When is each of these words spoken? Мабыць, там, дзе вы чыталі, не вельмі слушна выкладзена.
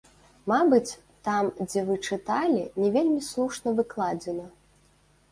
Мабыць, 0.51 0.97
там, 1.27 1.49
дзе 1.65 1.83
вы 1.89 1.97
чыталі, 2.07 2.63
не 2.83 2.89
вельмі 2.95 3.19
слушна 3.27 3.69
выкладзена. 3.81 4.47